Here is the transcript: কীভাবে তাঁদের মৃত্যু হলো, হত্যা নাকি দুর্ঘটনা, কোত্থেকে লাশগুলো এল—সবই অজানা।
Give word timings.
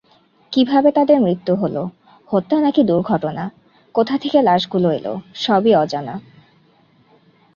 কীভাবে 0.53 0.89
তাঁদের 0.91 1.17
মৃত্যু 1.21 1.53
হলো, 1.55 1.89
হত্যা 2.29 2.57
নাকি 2.61 2.81
দুর্ঘটনা, 2.83 3.43
কোত্থেকে 3.95 4.39
লাশগুলো 4.41 4.87
এল—সবই 4.91 5.71
অজানা। 5.75 6.15